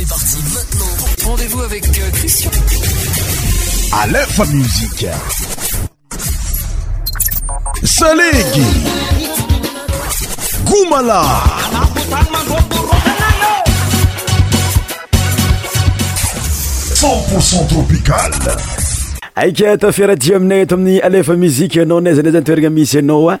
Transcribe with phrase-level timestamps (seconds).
[0.00, 1.26] C'est parti maintenant.
[1.28, 2.50] Rendez-vous avec euh, Christian.
[3.92, 4.06] À
[4.54, 5.06] musique.
[7.82, 8.66] Salégui.
[10.64, 11.24] Goumala.
[16.94, 18.30] 100% tropical.
[19.34, 21.00] Aïkia tomni
[21.36, 23.40] musique non fait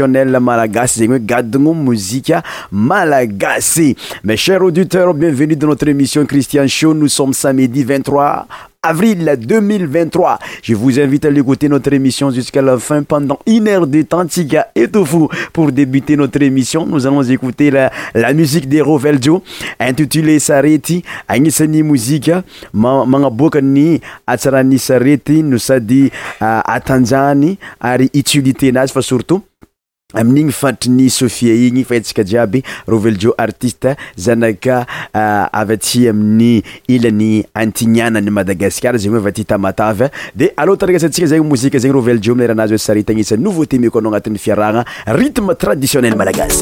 [0.07, 2.41] traditionnelle malagasy zegny
[2.71, 8.47] malagasy mes chers auditeurs bienvenue dans notre émission christian show nous sommes samedi 23
[8.83, 10.39] avril 2023.
[10.63, 14.25] Je vous invite à l'écouter notre émission jusqu'à la fin pendant une heure de temps.
[14.25, 15.27] Tika et Tofu.
[15.53, 19.43] Pour débuter notre émission, nous allons écouter la, la musique de Roveljo
[19.79, 21.03] intitulée Sareti.
[21.27, 22.43] Anisani Musica.
[22.73, 25.43] Mangabokani Atsarani Sareti.
[25.43, 26.09] Nous a dit
[26.41, 28.11] euh, à Ari
[29.01, 29.43] surtout.
[30.13, 38.97] amin'igny fanditriny sophia igny fahantsika jiaby rovelejo artiste zanaka ah, avyty aminy ilany antinanany madagaskar
[38.97, 43.99] zegny oeavaty htamatavy de alôha tanagasantsika zeny mozika zegny roveleeo mierahanazy o saritanisa nouveau temeko
[43.99, 46.61] anao anatin'ny fiarahgna rytme traditionnel madagasa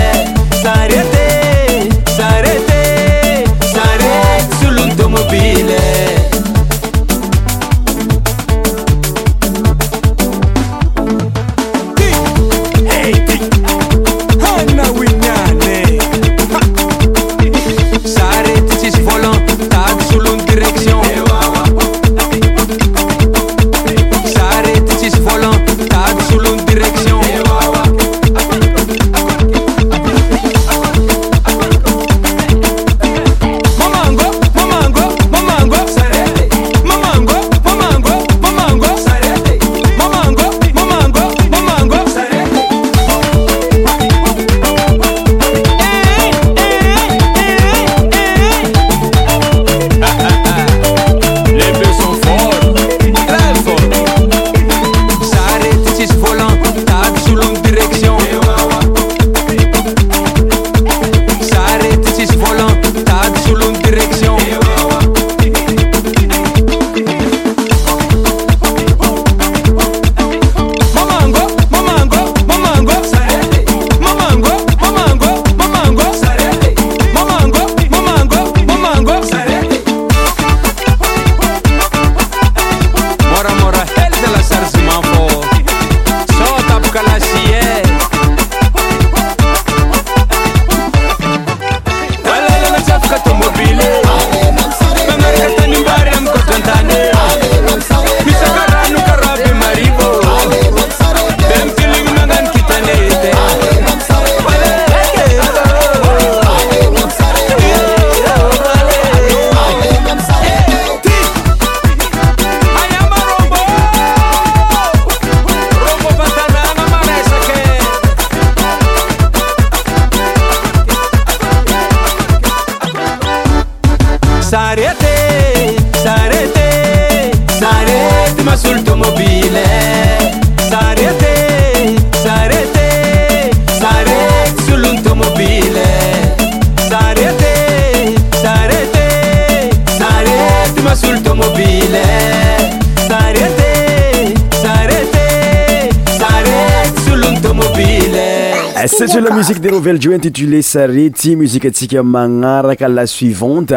[149.23, 153.73] la musique des nouvelles joues intitulée musique muzikaantsika magnaraka la suivante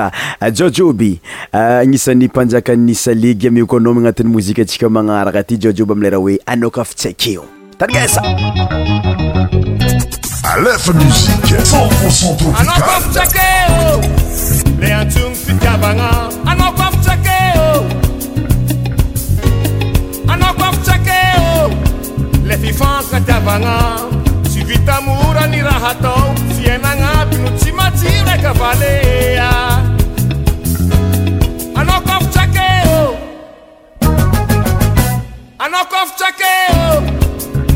[0.55, 1.21] jojoby
[1.53, 7.45] agnisan'ny mpanjakan'ny saligy amiokanao agnatin'ny mozika antsika magnaraka ty jojoby amileraha hoe anaokafitsakeo
[7.79, 8.23] tanigesa
[10.55, 14.01] alef musique 100% tropicale
[14.81, 16.11] le antsogno fitiavagna
[16.47, 17.85] anao kafitsakeo
[20.29, 21.71] anao kafitsakeo
[22.47, 24.14] le fifankatiavagna
[24.65, 29.51] vitamora ny raha atao fiainagnapy no tsy matsiro akavalea
[31.81, 33.01] anaokafitakeo
[35.59, 37.03] anaokafitrakeo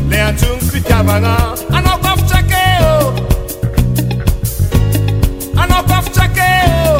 [0.09, 1.35] le anjono fitiavagna
[1.77, 2.93] anaokafitakeo
[5.61, 6.93] anaokafitrakeô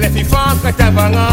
[0.00, 1.26] le fifaaka tiavagna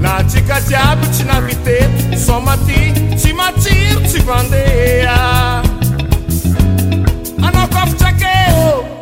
[0.00, 1.92] na tsika jiabyo tsy navitera
[2.26, 2.80] sombati
[3.16, 5.71] tsy matsiro tsy vandea
[7.72, 9.01] copo de aqueu.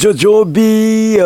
[0.00, 0.89] ジョジョビー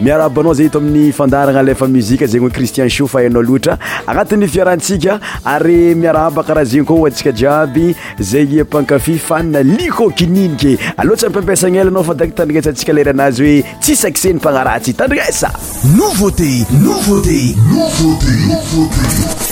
[0.00, 3.76] miara abanao zay ito amin'ny fandaragna lefa muzika zegny hoe cristien shou fa hanao loatra
[4.06, 5.18] agnatin'ny fiarahantsika
[5.54, 7.94] ary miarahaba karaha zegny koa o antsika jiaby
[8.30, 14.40] zay e mpankafi fanina liko kininike aloatsy ammpampiasagna elanao fa darky tandrigasantsika laranazy hoe tsisakiseny
[14.40, 15.50] mpagnaratsy tandrinasa
[15.96, 19.51] nouveau tee nouveau tee novtt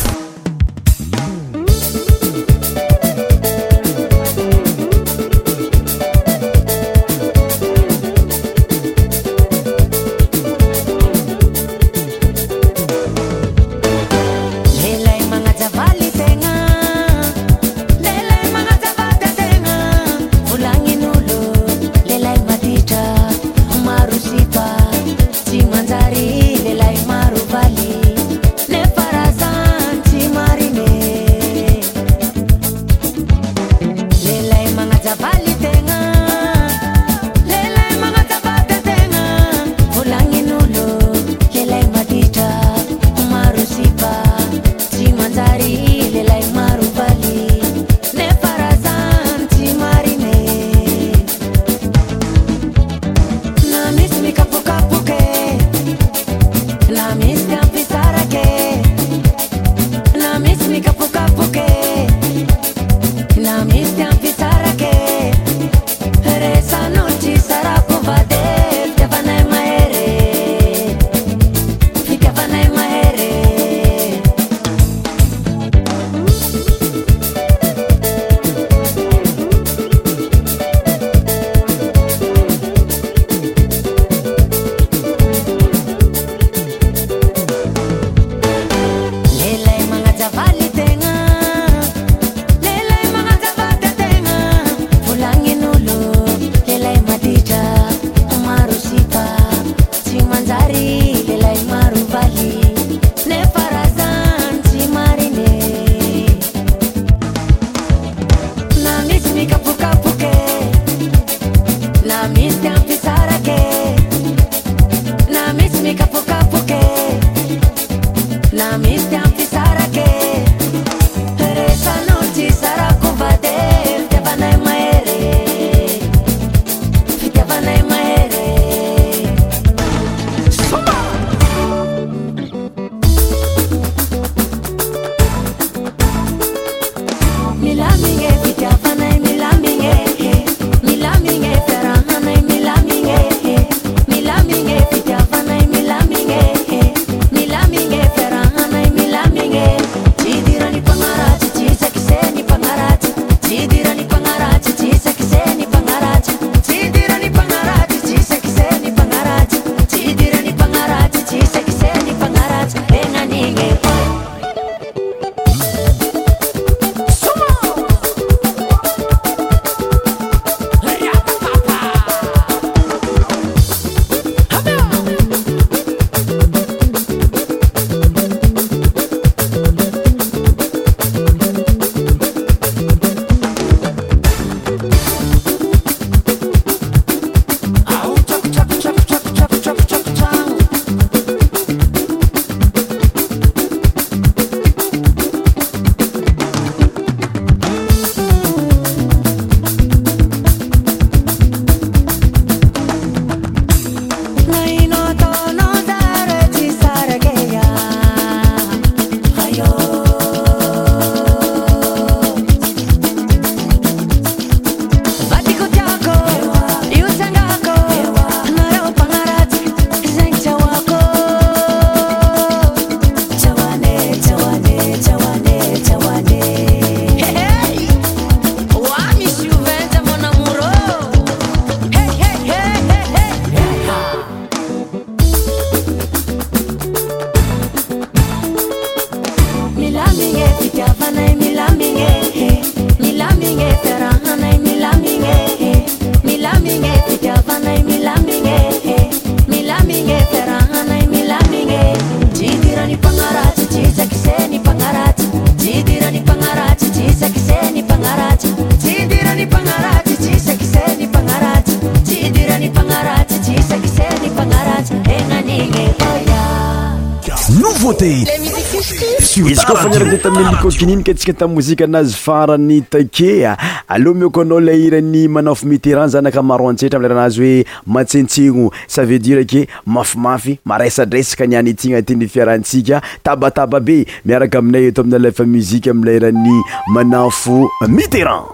[268.07, 273.49] izy koa fa niarake tamin'ny licokininika antsika tamn'y mozika anazy farany take
[273.88, 277.64] aleo mioko anao le irany manafo miteran zany akamaroantsertra amleranazy hoe
[277.95, 284.88] matsentsegno sa veut dire ake mafimafy maresadresaka nianyitigna ti ny fiarahantsika tabataba be miaraka aminay
[284.88, 286.57] eto aminy lafa muzika amileeran'ny
[286.95, 288.49] manafo miteran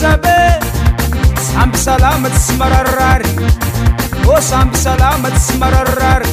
[0.00, 3.30] samby salama tsy tsy mararirary
[4.32, 6.28] ô samby salama tsy tsy mararirary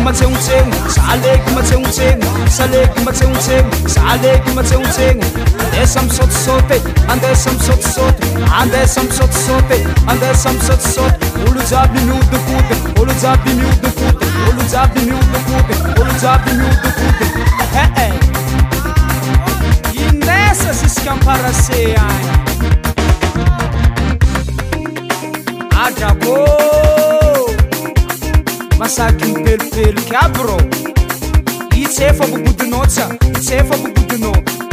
[0.06, 5.26] matseotsegny zaleky matseotsegny saleky matseotsegny zaleky matseotsegny
[5.62, 6.78] andesa misotisoty
[7.12, 8.26] andesa misotisoty
[8.60, 9.78] andesa misotisoty
[10.10, 17.26] andesa misotisoty olo jiaby miodikody olo jiaby miodikody olo jiaby miodikody olo jiaby miodikody
[18.04, 18.08] ee
[20.06, 22.18] indesa ziska mparase any
[25.86, 26.36] adrako
[28.88, 30.60] sakympelopelo kiabyrô
[31.82, 32.96] itsfako bodn kod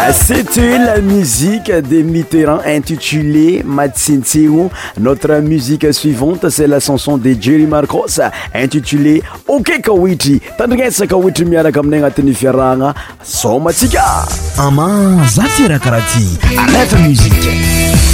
[0.00, 7.36] Ah, cetait la musique de miterran intitulé matsentsegno notre musique suivante c'est la chanson de
[7.38, 8.18] jerry marcos
[8.54, 14.26] intitulé oke kaoitry tandrinesakaoitry miaraka aminay agnatin'ny fiaragna somatsika
[14.56, 18.07] ama zatirakaraha ty anete musiqe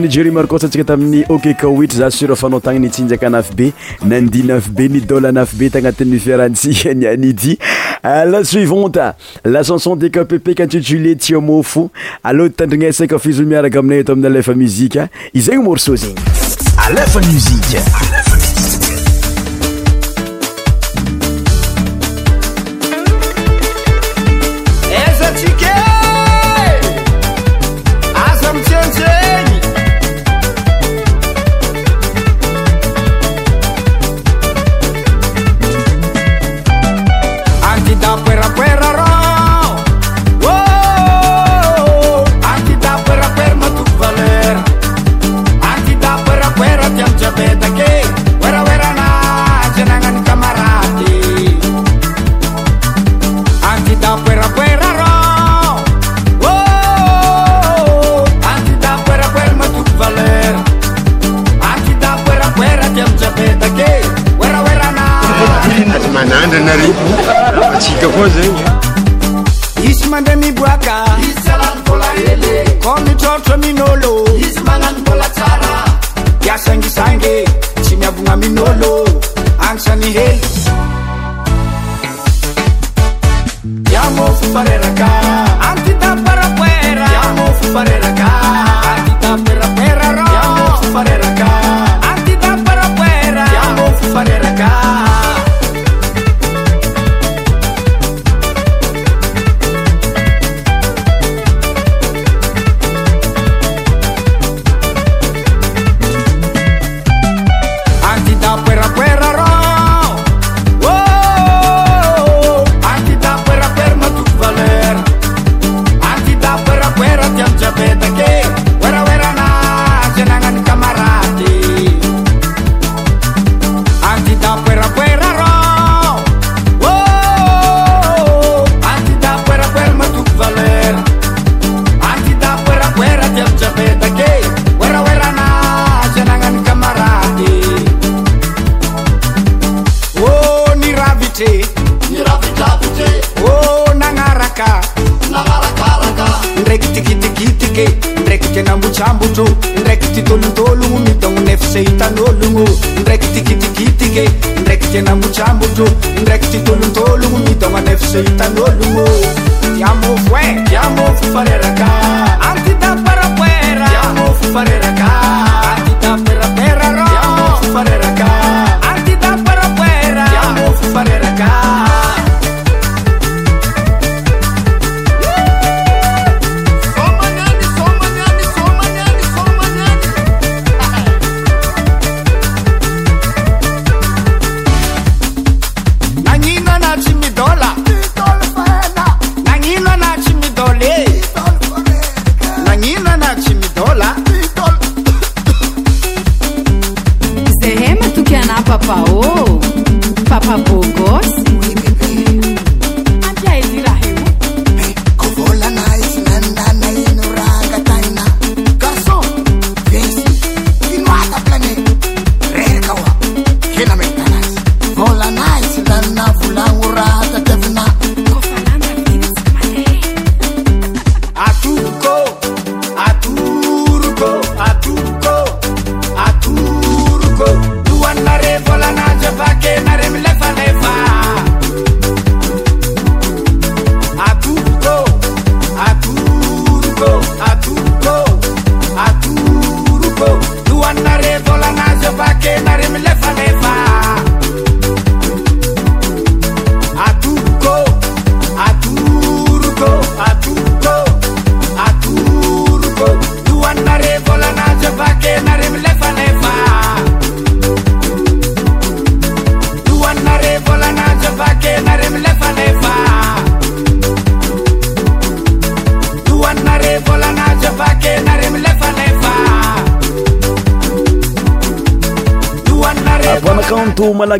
[0.00, 3.72] ay jery markos antsika tamin'ny okekaoitra za sura fanao tagna nitsinjaka anafy be
[4.08, 7.58] nandi naf be ni dola anafy be tagnatin'ny fiarantsihany anity
[8.04, 8.98] euh, la suivante
[9.44, 11.90] la chanson di ka pepe ka antujulie tsiamofo
[12.24, 16.16] aloadi tandrignesaka fiso miaraka aminay ato amin'ny alefa muzika izagny morso zegny
[16.88, 18.31] alefa msik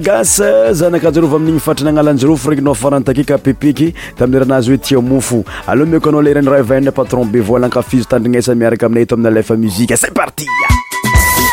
[0.02, 6.22] gasa zanakanjarova amin'igny fatrana agnalanjaroforeikinao farantakeka pepeky ta amin'y ranazy hoe tia mofo aleha miokanao
[6.22, 10.12] le iranira vanna pa tromber vola ankafizo tandrignaasa miaraka aminay ito aminy lefa muzike c'est
[10.22, 10.46] parti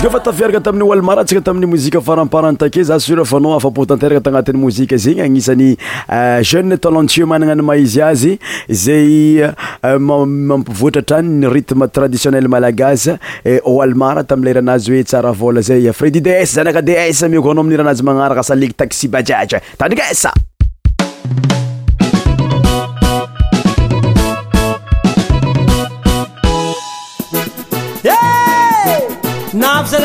[0.00, 4.96] kfa tafiaraka tamin'ny hoalmara ntsika tamin'ny mozika faramparany take za sura fanao afapotanteraka tagnatin'ny mozika
[5.04, 5.70] zegny agnisan'ny
[6.14, 8.32] euh, jeune talentieux magnana ny maizy azy
[8.70, 13.02] zay euh, mmampivoatra tranyny rytme traditionnel malagaz
[13.72, 17.50] oalemart euh, tamley ranazy hoe tsara vôla zay fredi de s zanaka de s miko
[17.52, 20.32] ana amin'niranazy magnaraasa leg taxi badjiaja tanikesa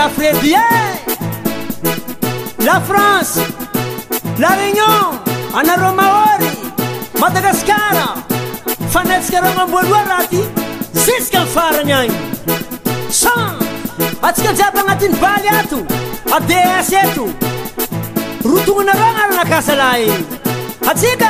[0.10, 0.58] fredie
[2.60, 3.40] lafrance
[4.38, 5.20] la regnon
[5.58, 6.50] anareomahôry
[7.20, 8.08] madagasikara
[8.94, 10.40] fanaitsakareo mamboaloha raty
[11.06, 12.14] zisika mi'farany any
[13.10, 13.58] san
[14.30, 15.78] atsika jiaby agnatin'ny baly ato
[16.38, 17.26] ads eto
[18.50, 20.12] rotonanareo anaranakasa lah ey
[20.90, 21.30] atsika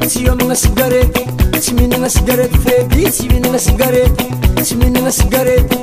[0.08, 1.20] tsy io magna sigareto
[1.58, 4.24] tsy mihinana sgareto fedy tsy mihinana sgareto
[4.62, 5.78] tsy mihinana sigareto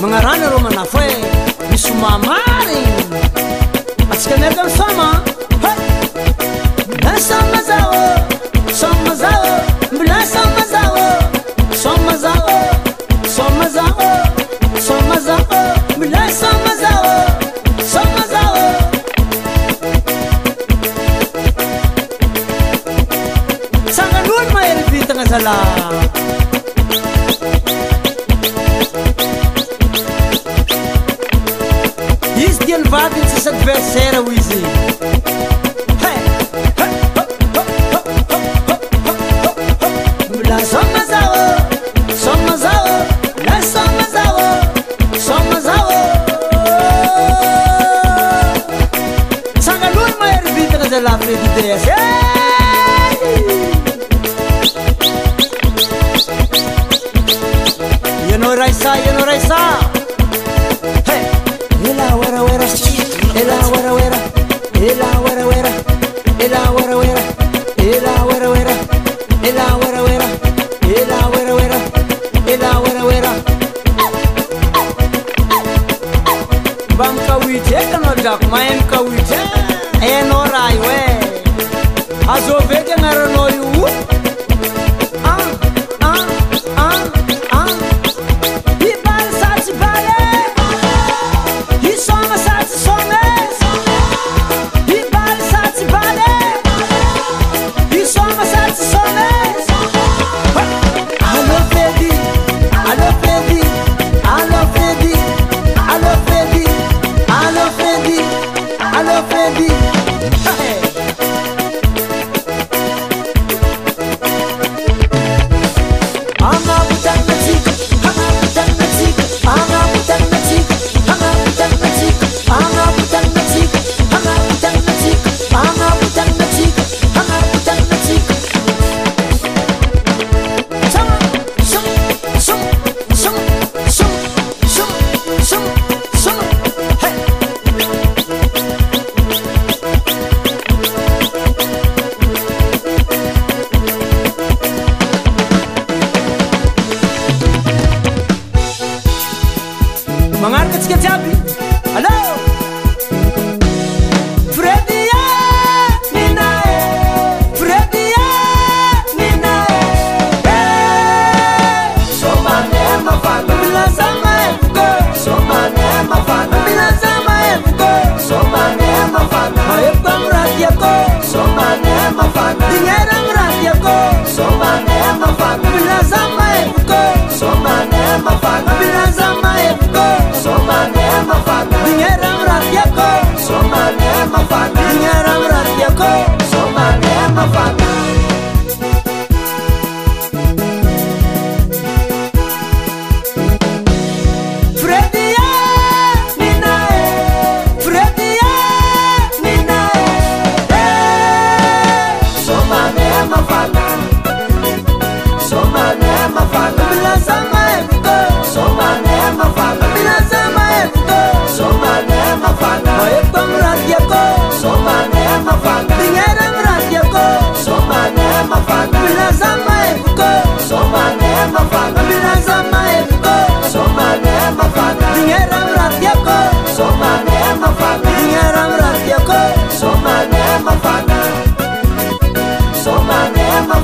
[0.00, 1.12] magnarana rôo mana fo e
[1.70, 2.80] misy omamary
[4.12, 5.08] atsika nka msama
[10.32, 10.59] corazón.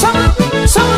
[0.00, 0.24] soma
[0.74, 0.96] soma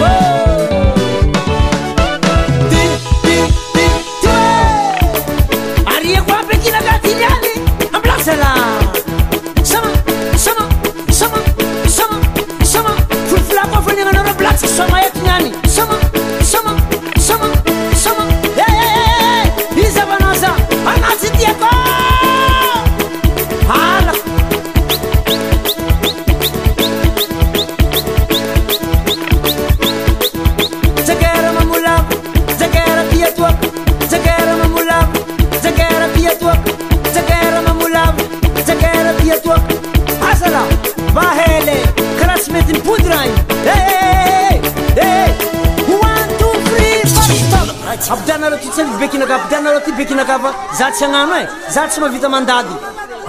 [49.02, 52.74] bekinakapadinarô ty bekinakafa zatsy anano e za tsy mahavita mandady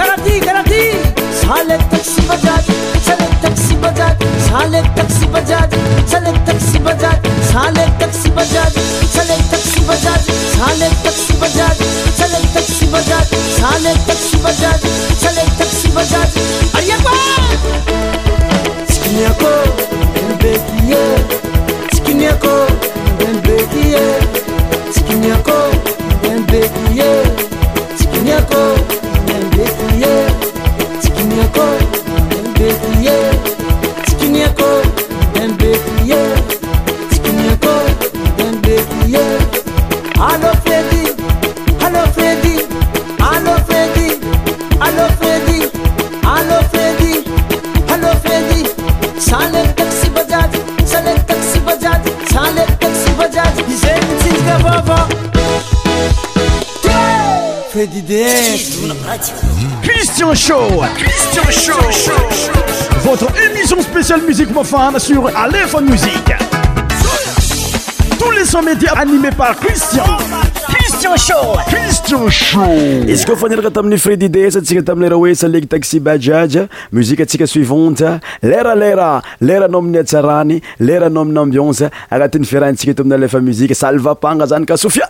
[0.00, 2.10] karahtykarahyetas
[3.14, 4.06] taetaetatatta
[7.98, 8.18] tas
[13.62, 16.51] حلتبجدحللتقش بجد
[57.70, 58.82] Freddy DS
[59.82, 60.68] Christian Show
[63.02, 66.32] Votre émission spéciale musique profane sur Aléphone Musique.
[68.18, 70.04] Tous les 100 médias animés par Christian
[70.88, 72.64] estiohoqestionsho
[73.14, 76.64] izy ka faniraka tamin'y fridi des antsika tamiy lera oesa leg taxi bajaja
[76.96, 78.10] muzika antsika suivante
[78.50, 79.10] leralera
[79.50, 84.46] lera anao amin'ny atsarany lera anao amin'ny ambionse agnatin'ny fiaraintsika ito amina alefa muzika salvapanga
[84.50, 85.06] zany ka sofia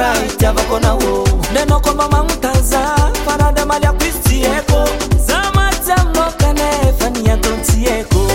[0.00, 2.80] aanenokombamautaza
[3.26, 4.84] farade malyakitieko
[5.28, 8.26] zamaaokanfaniatontieko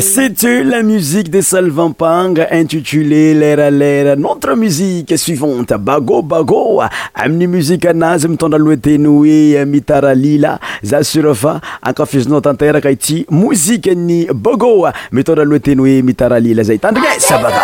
[0.00, 8.28] citu la musique de salvampange intitulé leralera notre musique suivante bago bagoa amin'ni muzike anazy
[8.28, 15.58] mitondraloa teno oe mitara lila za sura fa akafizinao tanteraka ity mouzike any bagoa mitondraloa
[15.60, 17.62] teno oe mitaralila zay tandrigne sabada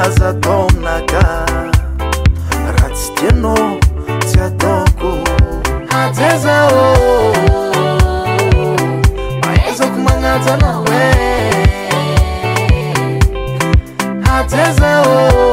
[0.00, 1.22] aza taominaka
[2.72, 3.66] raha tsy tianao
[4.24, 5.10] tsy ataoko
[6.00, 6.30] aza
[10.40, 11.24] hata nawe
[14.24, 15.49] hatezao